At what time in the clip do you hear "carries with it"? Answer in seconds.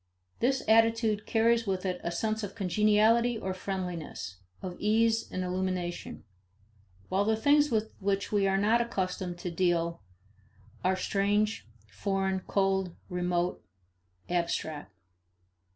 1.27-2.01